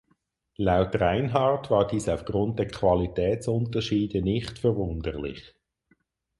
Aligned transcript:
Laut 0.57 0.99
Reinhardt 0.99 1.69
war 1.69 1.85
dies 1.85 2.09
aufgrund 2.09 2.57
der 2.57 2.65
Qualitätsunterschiede 2.65 4.23
nicht 4.23 4.57
verwunderlich. 4.57 5.53